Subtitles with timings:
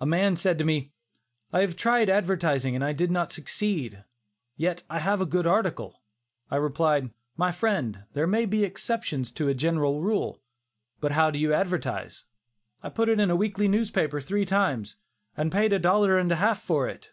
[0.00, 0.92] A man said to me,
[1.52, 4.04] "I have tried advertising, and did not succeed;
[4.56, 6.02] yet I have a good article."
[6.48, 10.40] I replied, "My friend, there may be exceptions to a general rule.
[11.00, 12.22] But how do you advertise?"
[12.80, 14.94] "I put it in a weekly newspaper three times,
[15.36, 17.10] and paid a dollar and a half for it."